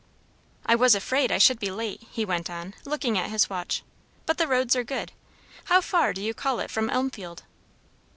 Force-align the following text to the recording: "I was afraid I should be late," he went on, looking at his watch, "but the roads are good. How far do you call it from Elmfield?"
"I 0.65 0.73
was 0.73 0.95
afraid 0.95 1.31
I 1.31 1.37
should 1.37 1.59
be 1.59 1.69
late," 1.69 2.01
he 2.09 2.25
went 2.25 2.49
on, 2.49 2.73
looking 2.85 3.19
at 3.19 3.29
his 3.29 3.51
watch, 3.51 3.83
"but 4.25 4.39
the 4.39 4.47
roads 4.47 4.75
are 4.75 4.83
good. 4.83 5.11
How 5.65 5.79
far 5.79 6.11
do 6.11 6.23
you 6.23 6.33
call 6.33 6.59
it 6.59 6.71
from 6.71 6.89
Elmfield?" 6.89 7.43